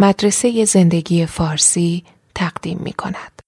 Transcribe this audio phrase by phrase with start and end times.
[0.00, 2.04] مدرسه زندگی فارسی
[2.34, 3.38] تقدیم می کند.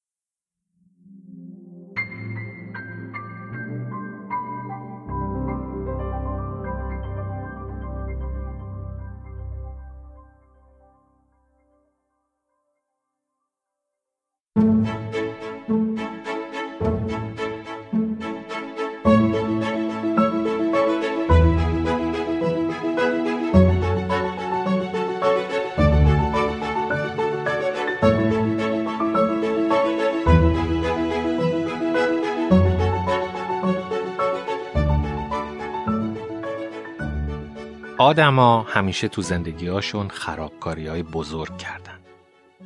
[38.11, 41.99] آدما همیشه تو زندگیهاشون خرابکاری های بزرگ کردن.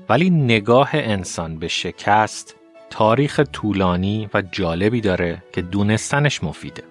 [0.09, 2.57] ولی نگاه انسان به شکست
[2.91, 6.83] تاریخ طولانی و جالبی داره که دونستنش مفیده.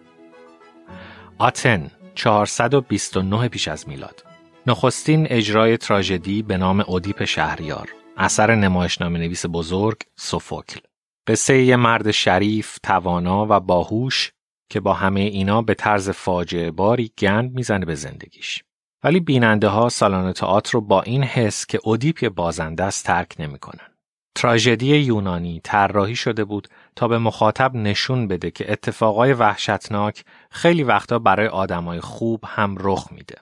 [1.38, 4.26] آتن 429 پیش از میلاد
[4.68, 10.80] نخستین اجرای تراژدی به نام اودیپ شهریار اثر نمایشنامه نویس بزرگ سوفوکل
[11.28, 14.33] قصه یه مرد شریف، توانا و باهوش
[14.70, 18.64] که با همه اینا به طرز فاجعه باری گند می‌زنه به زندگیش.
[19.04, 23.88] ولی بیننده ها سالن تئاتر رو با این حس که اودیپ بازنده است ترک نمی‌کنن.
[24.36, 31.20] تراژدی یونانی طراحی شده بود تا به مخاطب نشون بده که اتفاقای وحشتناک خیلی وقتا
[31.20, 33.36] برای آدمای خوب هم رخ میده.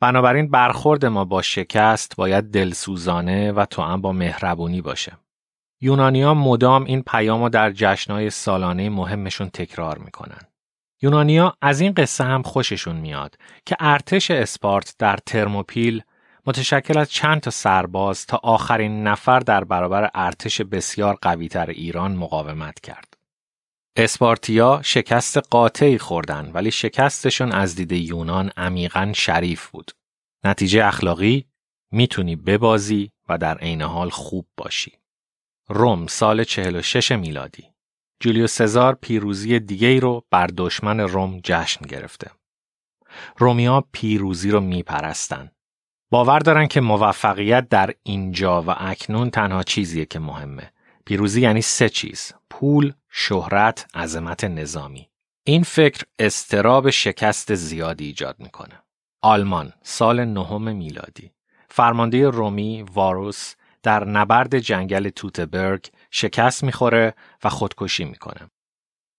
[0.00, 5.12] بنابراین برخورد ما با شکست باید دلسوزانه و تو هم با مهربونی باشه.
[5.86, 10.40] یونانیا مدام این پیام رو در جشنهای سالانه مهمشون تکرار می‌کنن.
[11.02, 13.34] یونانیا از این قصه هم خوششون میاد
[13.66, 16.02] که ارتش اسپارت در ترموپیل
[16.46, 22.80] متشکل از چند تا سرباز تا آخرین نفر در برابر ارتش بسیار قویتر ایران مقاومت
[22.80, 23.14] کرد.
[23.96, 29.90] اسپارتیا شکست قاطعی خوردن ولی شکستشون از دید یونان عمیقا شریف بود.
[30.44, 31.44] نتیجه اخلاقی
[31.92, 34.92] می‌تونی ببازی و در عین حال خوب باشی.
[35.68, 37.64] روم سال 46 میلادی
[38.20, 42.30] جولیوس سزار پیروزی دیگه رو بر دشمن روم جشن گرفته.
[43.38, 45.50] رومیا پیروزی رو میپرستن.
[46.10, 50.72] باور دارن که موفقیت در اینجا و اکنون تنها چیزیه که مهمه.
[51.06, 55.08] پیروزی یعنی سه چیز: پول، شهرت، عظمت نظامی.
[55.44, 58.82] این فکر استراب شکست زیادی ایجاد می‌کنه.
[59.22, 61.32] آلمان سال نهم میلادی
[61.68, 63.54] فرمانده رومی واروس
[63.86, 67.14] در نبرد جنگل توتبرگ شکست می‌خوره
[67.44, 68.50] و خودکشی می‌کنه.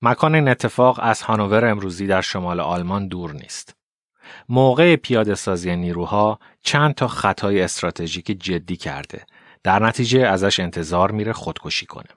[0.01, 3.75] مکان این اتفاق از هانوور امروزی در شمال آلمان دور نیست.
[4.49, 9.25] موقع پیاده سازی نیروها چند تا خطای استراتژیک جدی کرده.
[9.63, 12.09] در نتیجه ازش انتظار میره خودکشی کنه.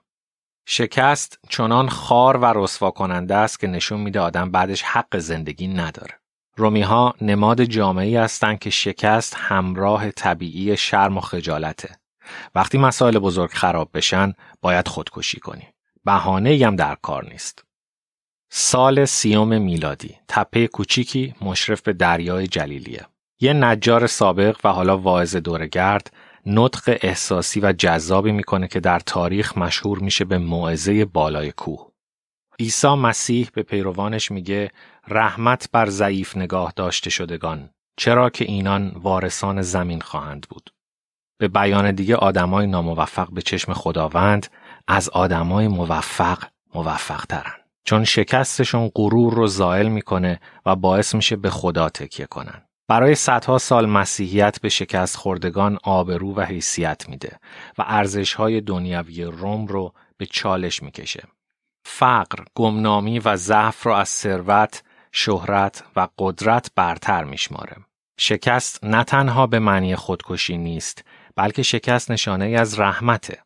[0.66, 6.20] شکست چنان خار و رسوا کننده است که نشون میده آدم بعدش حق زندگی نداره.
[6.56, 11.99] رومی ها نماد جامعی هستند که شکست همراه طبیعی شرم و خجالته.
[12.54, 15.68] وقتی مسائل بزرگ خراب بشن باید خودکشی کنی.
[16.04, 17.64] بهانه هم در کار نیست.
[18.50, 23.06] سال سیوم میلادی تپه کوچیکی مشرف به دریای جلیلیه.
[23.40, 26.12] یه نجار سابق و حالا واعظ دورگرد
[26.46, 31.90] نطق احساسی و جذابی می‌کنه که در تاریخ مشهور میشه به موعظه بالای کوه.
[32.60, 34.70] عیسی مسیح به پیروانش میگه
[35.08, 40.70] رحمت بر ضعیف نگاه داشته شدگان چرا که اینان وارثان زمین خواهند بود.
[41.40, 44.46] به بیان دیگه آدمای ناموفق به چشم خداوند
[44.88, 46.38] از آدمای موفق
[46.74, 47.52] موفق ترن.
[47.84, 52.62] چون شکستشون غرور رو زائل می‌کنه و باعث میشه به خدا تکیه کنن.
[52.88, 57.38] برای صدها سال مسیحیت به شکست خوردگان آبرو و حیثیت میده
[57.78, 61.22] و ارزشهای دنیوی روم رو به چالش می‌کشه.
[61.84, 67.76] فقر، گمنامی و ضعف رو از ثروت، شهرت و قدرت برتر میشماره.
[68.18, 71.04] شکست نه تنها به معنی خودکشی نیست
[71.40, 73.38] بلکه شکست نشانه ای از رحمته.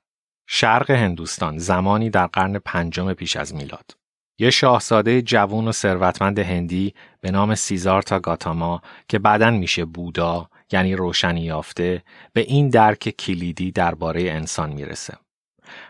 [0.48, 3.90] شرق هندوستان زمانی در قرن پنجم پیش از میلاد.
[4.38, 10.96] یه شاهزاده جوون و ثروتمند هندی به نام سیزارتا گاتاما که بعدا میشه بودا یعنی
[10.96, 12.02] روشنی یافته
[12.32, 15.14] به این درک کلیدی درباره انسان می‌رسه.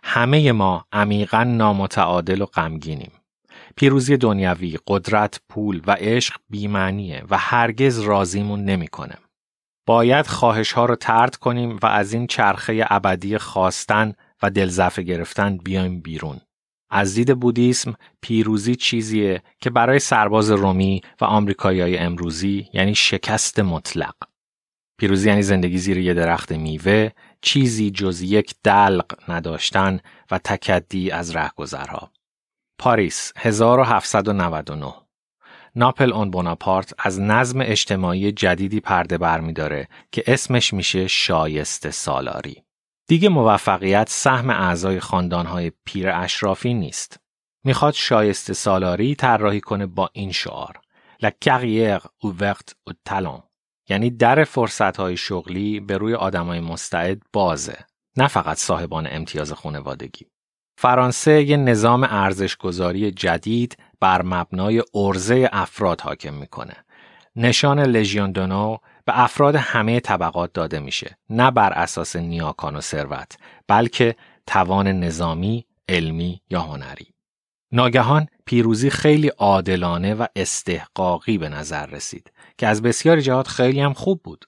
[0.03, 3.13] همه ما عمیقا نامتعادل و غمگینیم.
[3.77, 9.15] پیروزی دنیوی، قدرت، پول و عشق بیمعنیه و هرگز راضیمون نمی‌کنه.
[9.87, 15.57] باید خواهش ها رو ترد کنیم و از این چرخه ابدی خواستن و دلزفه گرفتن
[15.57, 16.41] بیایم بیرون.
[16.91, 24.15] از دید بودیسم پیروزی چیزیه که برای سرباز رومی و آمریکایی‌های امروزی یعنی شکست مطلق.
[24.99, 27.11] پیروزی یعنی زندگی زیر یه درخت میوه،
[27.41, 30.01] چیزی جز یک دلق نداشتن
[30.31, 32.11] و تکدی از رهگذرها.
[32.79, 35.04] پاریس 1799
[35.77, 42.63] ناپل اون بوناپارت از نظم اجتماعی جدیدی پرده برمیداره که اسمش میشه شایسته سالاری.
[43.09, 47.21] دیگه موفقیت سهم اعضای خاندانهای پیر اشرافی نیست.
[47.65, 50.81] می‌خواد شایسته سالاری طراحی کنه با این شعار
[51.23, 53.43] La carrière ouverte au talent
[53.89, 57.79] یعنی در فرصتهای شغلی به روی آدمای مستعد بازه
[58.17, 60.27] نه فقط صاحبان امتیاز خانوادگی.
[60.79, 66.75] فرانسه یه نظام ارزشگذاری جدید بر مبنای ارزه افراد حاکم می‌کنه.
[67.37, 73.37] نشان لژیون دونو به افراد همه طبقات داده میشه نه بر اساس نیاکان و ثروت
[73.69, 74.17] بلکه
[74.47, 77.07] توان نظامی، علمی یا هنری.
[77.73, 83.93] ناگهان پیروزی خیلی عادلانه و استحقاقی به نظر رسید که از بسیاری جهات خیلی هم
[83.93, 84.45] خوب بود.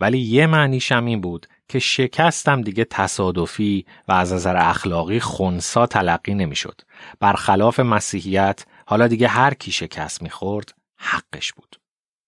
[0.00, 5.86] ولی یه معنیش هم این بود که شکستم دیگه تصادفی و از نظر اخلاقی خونسا
[5.86, 6.80] تلقی نمی‌شد.
[7.20, 11.80] برخلاف مسیحیت حالا دیگه هر کی شکست می‌خورد حقش بود.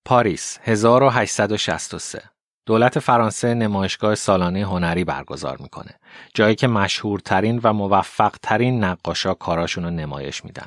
[0.04, 2.22] پاریس 1863
[2.66, 5.90] دولت فرانسه نمایشگاه سالانه هنری برگزار می‌کنه.
[6.34, 10.66] جایی که مشهورترین و موفقترین نقاشا کاراشون رو نمایش میدن.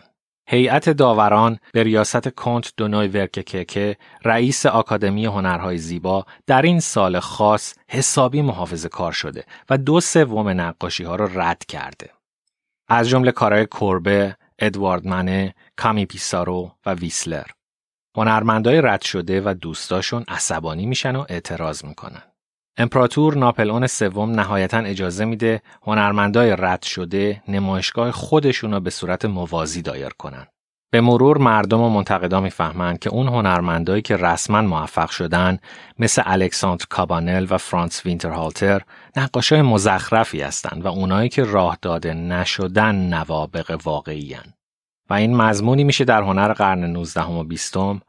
[0.49, 7.73] هیئت داوران به ریاست کنت دونوی ورکککه رئیس آکادمی هنرهای زیبا در این سال خاص
[7.87, 12.09] حسابی محافظه کار شده و دو سوم نقاشی ها را رد کرده.
[12.87, 17.45] از جمله کارهای کوربه، ادوارد منه، کامی پیسارو و ویسلر.
[18.17, 22.21] هنرمندای رد شده و دوستاشون عصبانی میشن و اعتراض می‌کنن.
[22.77, 30.09] امپراتور ناپلئون سوم نهایتا اجازه میده هنرمندای رد شده نمایشگاه خودشون به صورت موازی دایر
[30.09, 30.47] کنن.
[30.93, 35.59] به مرور مردم و منتقدا می‌فهمند که اون هنرمندایی که رسما موفق شدن
[35.99, 38.81] مثل الکساندر کابانل و فرانس وینترهالتر
[39.15, 44.35] نقاشای مزخرفی هستند و اونایی که راه داده نشدن نوابق واقعی
[45.09, 47.99] و این مضمونی میشه در هنر قرن 19 و 20 و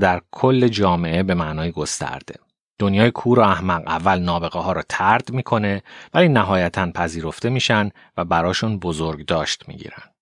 [0.00, 2.34] در کل جامعه به معنای گسترده.
[2.78, 5.82] دنیای کور و احمق اول نابغه ها رو ترد می‌کنه
[6.14, 10.13] ولی نهایتا پذیرفته میشن و براشون بزرگ داشت می‌گیرن.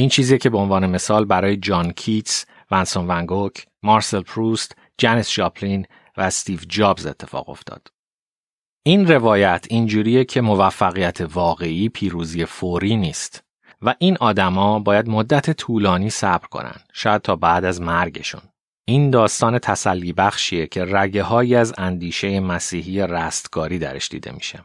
[0.00, 5.86] این چیزی که به عنوان مثال برای جان کیتس، ونسون ونگوک، مارسل پروست، جانیس جاپلین
[6.16, 7.88] و استیو جابز اتفاق افتاد.
[8.82, 13.44] این روایت اینجوریه که موفقیت واقعی پیروزی فوری نیست
[13.82, 18.42] و این آدما باید مدت طولانی صبر کنن شاید تا بعد از مرگشون
[18.84, 24.64] این داستان تسلی بخشیه که رگه های از اندیشه مسیحی رستگاری درش دیده میشه.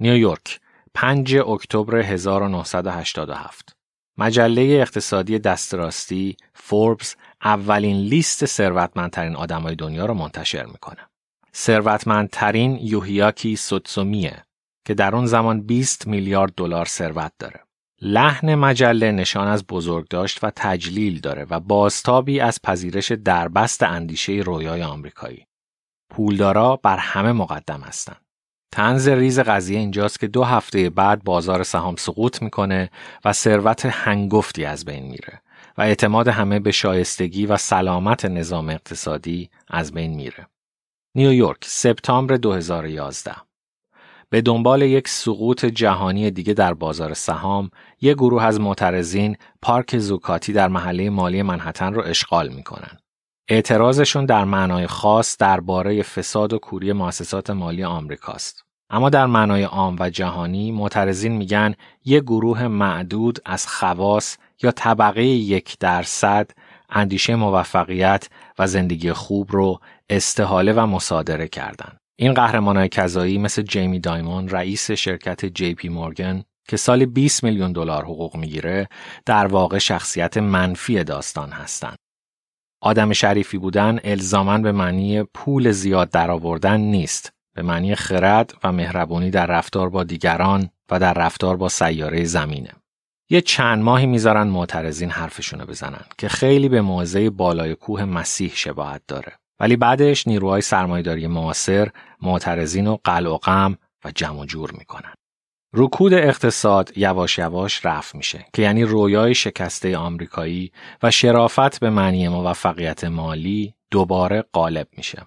[0.00, 0.60] نیویورک
[0.94, 3.76] 5 اکتبر 1987
[4.18, 11.08] مجله اقتصادی دستراستی فوربس اولین لیست ثروتمندترین آدمای دنیا رو منتشر می‌کنه.
[11.56, 14.42] ثروتمندترین یوهیاکی سوتسومیه
[14.86, 17.60] که در اون زمان 20 میلیارد دلار ثروت داره.
[18.00, 24.82] لحن مجله نشان از بزرگداشت و تجلیل داره و بازتابی از پذیرش دربست اندیشه رویای
[24.82, 25.46] آمریکایی.
[26.10, 28.23] پولدارا بر همه مقدم هستند.
[28.74, 32.90] تنز ریز قضیه اینجاست که دو هفته بعد بازار سهام سقوط می‌کنه
[33.24, 35.40] و ثروت هنگفتی از بین میره
[35.78, 40.46] و اعتماد همه به شایستگی و سلامت نظام اقتصادی از بین میره.
[41.14, 43.32] نیویورک سپتامبر 2011
[44.30, 50.52] به دنبال یک سقوط جهانی دیگه در بازار سهام، یک گروه از معترضین پارک زوکاتی
[50.52, 52.98] در محله مالی منحتن رو اشغال می‌کنن.
[53.48, 58.63] اعتراضشون در معنای خاص درباره فساد و کوری مؤسسات مالی آمریکاست.
[58.90, 61.74] اما در معنای عام و جهانی معترضین میگن
[62.04, 66.50] یک گروه معدود از خواص یا طبقه یک درصد
[66.90, 71.96] اندیشه موفقیت و زندگی خوب رو استحاله و مصادره کردند.
[72.16, 77.72] این های کذایی مثل جیمی دایمون رئیس شرکت جی پی مورگن که سالی 20 میلیون
[77.72, 78.88] دلار حقوق می‌گیره
[79.26, 81.96] در واقع شخصیت منفی داستان هستند.
[82.82, 89.30] آدم شریفی بودن الزامن به معنی پول زیاد درآوردن نیست به معنی خرد و مهربونی
[89.30, 92.70] در رفتار با دیگران و در رفتار با سیاره زمینه
[93.30, 99.02] یه چند ماهی می‌ذارن معترضین حرفشونو بزنن که خیلی به موضع بالای کوه مسیح شباهت
[99.08, 101.88] داره ولی بعدش نیروهای سرمایهداری معاصر
[102.22, 105.14] معترضین و قلع و غم و جمع جور می‌کنن.
[105.76, 112.28] رکود اقتصاد یواش یواش رفت میشه که یعنی رویای شکسته آمریکایی و شرافت به معنی
[112.28, 115.26] موفقیت مالی دوباره غالب میشه.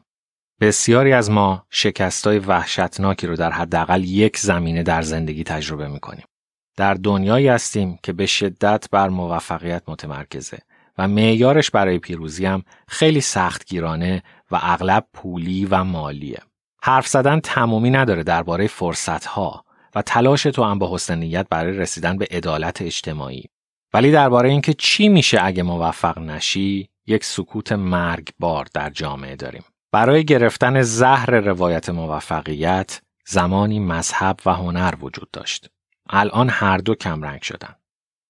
[0.62, 6.26] بسیاری از ما شکستای وحشتناکی رو در حداقل یک زمینه در زندگی تجربه می‌کنیم.
[6.78, 10.58] در دنیایی هستیم که به شدت بر موفقیت متمرکزه
[10.98, 16.40] و معیارش برای پیروزی هم خیلی سختگیرانه و اغلب پولی و مالیه.
[16.84, 22.18] حرف زدن تمومی نداره درباره فرصتها و تلاش تو هم با حسن نیت برای رسیدن
[22.18, 23.44] به عدالت اجتماعی.
[23.94, 29.64] ولی درباره اینکه چی میشه اگه موفق نشی یک سکوت مرگبار در جامعه داریم.
[29.92, 35.70] برای گرفتن زهر روایت موفقیت زمانی مذهب و هنر وجود داشت.
[36.10, 37.76] الان هر دو کمرنگ شدن.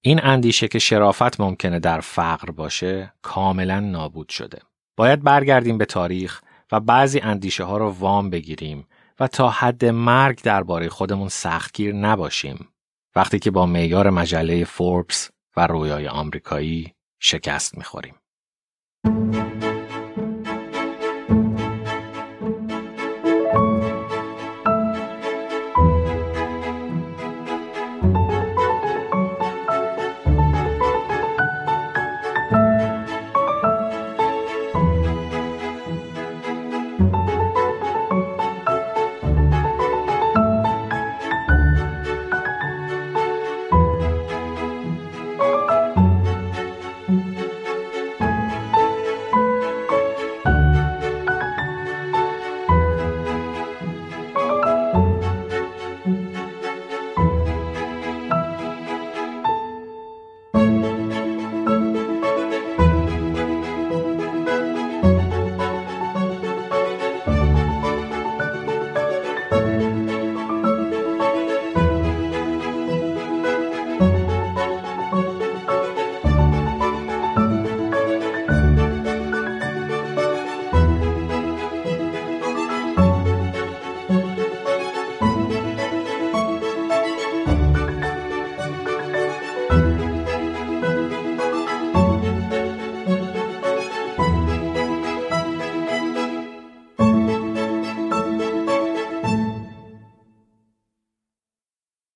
[0.02, 4.60] این اندیشه که شرافت ممکنه در فقر باشه کاملا نابود شده.
[4.98, 8.88] باید برگردیم به تاریخ و بعضی اندیشه ها رو وام بگیریم
[9.20, 12.68] و تا حد مرگ درباره خودمون سختگیر نباشیم
[13.16, 18.16] وقتی که با معیار مجله فوربس و رویای آمریکایی شکست می‌خوریم.